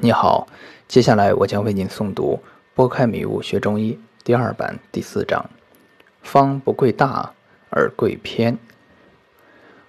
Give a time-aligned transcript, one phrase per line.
[0.00, 0.46] 你好，
[0.86, 2.38] 接下来我将为您诵读
[2.72, 3.94] 《拨开迷雾学中医》
[4.24, 5.50] 第二版第四章：
[6.22, 7.32] 方不贵大
[7.70, 8.56] 而贵偏。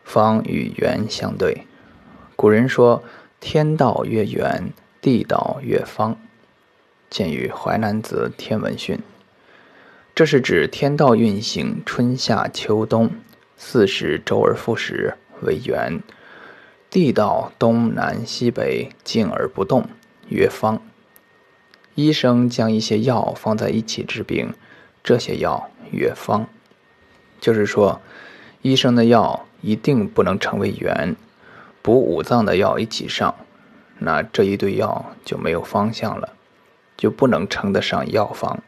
[0.04, 1.68] 方与圆相对，
[2.36, 3.04] 古人说
[3.40, 6.18] ：“天道曰圆，地道曰方。”
[7.12, 8.96] 见于《淮南子·天文训》。
[10.16, 13.12] 这是指天道运行，春夏秋冬
[13.58, 15.14] 四时周而复始
[15.44, 16.02] 为圆，
[16.90, 19.88] 地道东南西北静而不动。
[20.30, 20.82] 曰方。
[21.96, 24.54] 医生将一些药放在一起治病，
[25.04, 26.48] 这些药曰方。
[27.42, 28.02] 就是说，
[28.62, 31.16] 医生的药一定不能成为圆，
[31.82, 33.36] 补五脏的药一起上，
[33.98, 36.34] 那这一堆药就没有方向了，
[36.96, 38.62] 就不能称得上药方。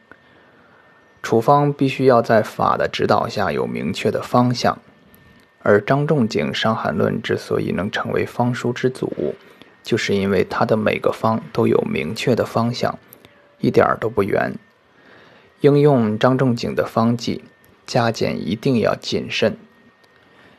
[1.23, 4.79] 处方必须要在法的指导下有明确的方向，
[5.61, 9.35] 而张仲景《伤寒论》之所以能成为方书之祖。
[9.83, 12.97] 就是因为它的每个方都有明确的方向，
[13.59, 14.53] 一点儿都不圆。
[15.61, 17.43] 应用张仲景的方剂，
[17.85, 19.57] 加减一定要谨慎。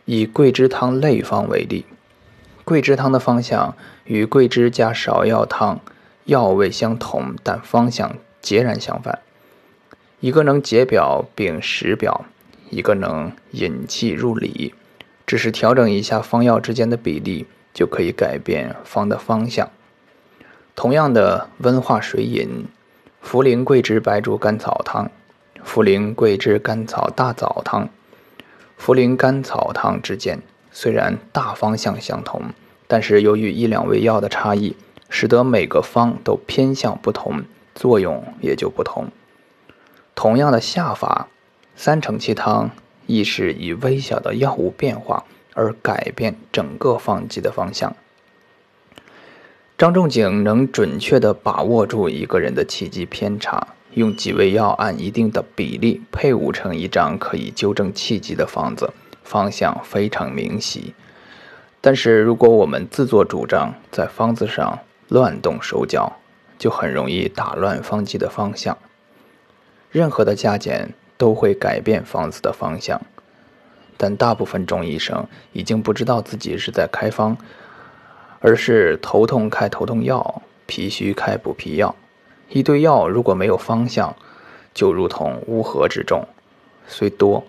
[0.04, 1.84] 以桂枝汤类方为例，
[2.64, 5.80] 桂枝汤的方向与桂枝加芍药汤
[6.24, 9.20] 药味相同，但方向截然相反。
[10.20, 12.24] 一个能解表并实表，
[12.70, 14.74] 一个能引气入里，
[15.26, 17.46] 只是调整一下方药之间的比例。
[17.72, 19.70] 就可以改变方的方向。
[20.74, 22.66] 同样的温化水饮，
[23.24, 25.10] 茯苓桂枝白术甘草汤、
[25.64, 27.88] 茯苓桂枝甘草大枣汤、
[28.80, 32.42] 茯苓甘草汤之间，虽然大方向相同，
[32.88, 34.76] 但是由于一两味药的差异，
[35.10, 39.08] 使得每个方都偏向不同，作用也就不同。
[40.14, 41.28] 同样的下法，
[41.76, 42.70] 三承气汤
[43.06, 45.24] 亦是以微小的药物变化。
[45.54, 47.94] 而改变整个方剂的方向。
[49.78, 58.92] 张仲景能准确地把握住一个人的气机偏差，用几味药按一定的比例配伍成一张可以纠正气机的方子，
[59.24, 60.94] 方向非常明晰。
[61.80, 66.12] 但是，如果我们自作主张在方子上乱动手脚，
[66.56, 68.78] 就很容易打乱方剂的方向。
[69.90, 73.02] 任何的加减都会改变方子的方向。
[73.96, 77.36] 但大部分中医生已经不知道自己是在开方，
[78.40, 81.94] 而是头痛开头痛药，脾虚开补脾药。
[82.48, 84.14] 一堆药如果没有方向，
[84.74, 86.26] 就如同乌合之众，
[86.86, 87.44] 虽多，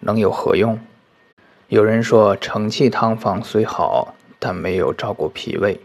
[0.00, 0.78] 能有何用？
[1.68, 5.78] 有人说承气汤方虽好，但没有照顾脾胃；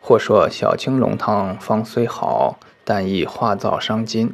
[0.00, 4.28] 或说小青龙汤方虽好，但易化燥伤津；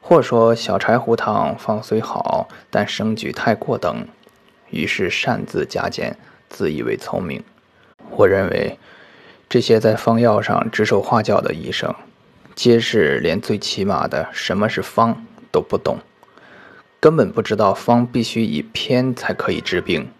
[0.00, 4.06] 或说小柴胡汤方虽好，但生举太过等。
[4.70, 6.16] 于是擅自加减，
[6.48, 7.42] 自以为聪明。
[8.10, 8.78] 我认为，
[9.48, 11.94] 这些在方药上指手画脚的医生，
[12.54, 15.98] 皆是连最起码的什么是方都不懂，
[16.98, 20.10] 根本不知道方必须以偏才可以治病，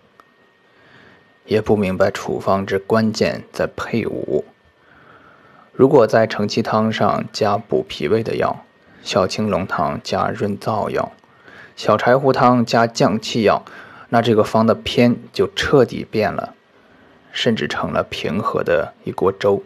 [1.45, 4.45] 也不明白处方之关键在配伍。
[5.73, 8.65] 如果在承气汤上加补脾胃的药，
[9.03, 11.13] 小青龙汤加润燥药，
[11.77, 13.65] 小柴胡汤加降气药。
[14.09, 16.55] 那这个方的偏就彻底变了，
[17.33, 19.63] 甚至成了平和的一锅粥。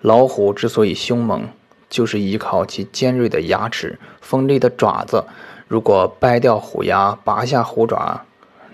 [0.00, 1.48] 老虎之所以凶猛，
[1.88, 5.24] 就是依靠其尖锐的牙齿、锋利的爪子。
[5.68, 8.24] 如果掰掉虎牙、拔下虎爪，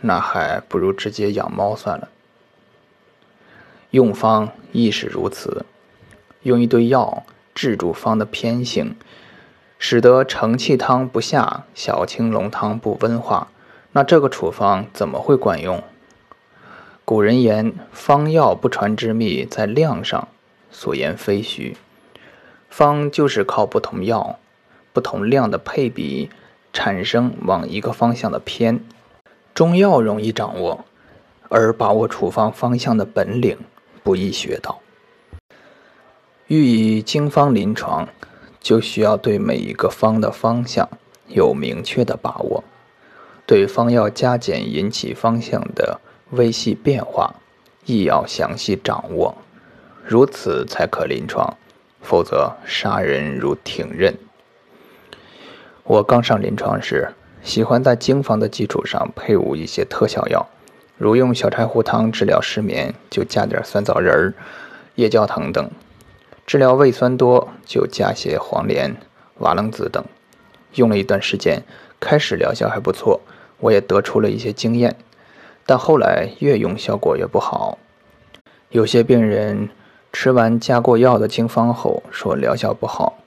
[0.03, 2.09] 那还不如直接养猫算了。
[3.91, 5.65] 用方亦是如此，
[6.43, 7.25] 用一堆药
[7.55, 8.97] 治住方的偏性，
[9.79, 13.49] 使得承气汤不下，小青龙汤不温化。
[13.97, 15.83] 那这个处方怎么会管用？
[17.07, 20.29] 古人言：“方药不传之秘在量上”，
[20.71, 21.79] 所言非虚。
[22.69, 24.39] 方就是靠不同药、
[24.93, 26.29] 不同量的配比，
[26.75, 28.85] 产生往一个方向的偏。
[29.55, 30.85] 中药容易掌握，
[31.49, 33.57] 而把握处方方向的本领
[34.03, 34.81] 不易学到。
[36.49, 38.07] 欲以经方临床，
[38.61, 40.87] 就需要对每一个方的方向
[41.29, 42.63] 有明确的把握。
[43.47, 46.01] 对方药加减引起方向的
[46.31, 47.37] 微细变化，
[47.85, 49.37] 亦要详细掌握，
[50.05, 51.57] 如此才可临床，
[52.03, 54.13] 否则杀人如挺刃。
[55.85, 57.09] 我刚上临床时，
[57.45, 60.45] 喜欢在经方的基础上配伍一些特效药，
[60.99, 64.35] 如用小柴胡汤治疗失眠，就加点酸枣仁、
[64.97, 65.67] 夜交藤等；
[66.45, 68.97] 治疗胃酸多，就加些黄连、
[69.39, 70.05] 瓦楞子等。
[70.75, 71.63] 用了一段时间，
[72.01, 73.21] 开始疗效还不错。
[73.59, 74.97] 我也得出了一些经验，
[75.65, 77.79] 但后来越用效果越不好。
[78.71, 79.69] 有些病人
[80.13, 83.19] 吃完加过药的经方后，说疗效不好，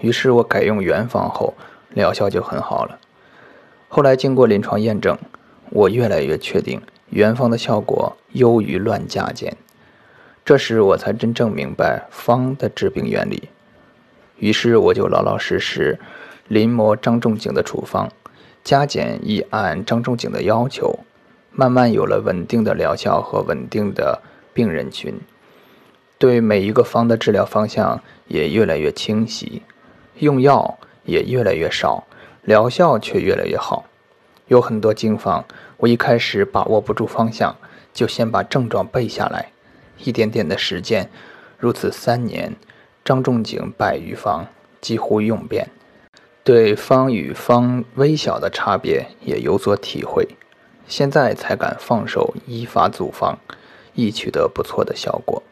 [0.00, 1.54] 于是我改用原方后，
[1.90, 2.98] 疗效就很好了。
[3.88, 5.16] 后来经过临床验证，
[5.70, 9.56] 我越来越确定原方的效果优于乱加减。
[10.44, 13.48] 这时我才真正明白方的治病原理，
[14.36, 15.98] 于是我就老老实实
[16.48, 18.10] 临摹张仲景的处方，
[18.64, 20.98] 加减亦按张仲景的要求，
[21.52, 24.22] 慢慢有了稳定的疗效和稳定的
[24.54, 25.20] 病人群。
[26.16, 29.62] 对每一个方的治疗方向也越来越清晰，
[30.20, 32.04] 用药也越来越少，
[32.42, 33.84] 疗效却越来越好。
[34.48, 35.44] 有很多经方，
[35.76, 37.54] 我一开始把握不住方向，
[37.92, 39.50] 就先把症状背下来，
[39.98, 41.10] 一点点的实践，
[41.58, 42.54] 如此三年，
[43.04, 44.46] 张仲景百余方
[44.80, 45.68] 几乎用遍，
[46.44, 50.28] 对方与方微小的差别也有所体会，
[50.86, 53.38] 现在才敢放手依法组方，
[53.94, 55.42] 亦取得不错的效果。